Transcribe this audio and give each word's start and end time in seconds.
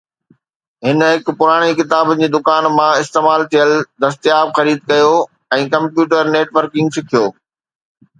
هن 0.85 1.01
هڪ 1.07 1.27
پراڻي 1.41 1.73
ڪتابن 1.81 2.21
جي 2.23 2.29
دڪان 2.35 2.69
مان 2.77 2.93
استعمال 3.01 3.43
ٿيل 3.51 3.73
دستياب 4.05 4.55
خريد 4.57 4.81
ڪيو 4.93 5.11
۽ 5.59 5.69
ڪمپيوٽر 5.75 6.33
نيٽ 6.37 6.57
ورڪنگ 6.59 6.97
سکيو. 6.97 7.23